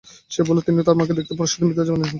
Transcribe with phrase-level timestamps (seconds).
[0.31, 2.09] সে বললে, তিনি তাঁর মাকে দেখতে পরশুদিন বৃন্দাবনে গেছেন।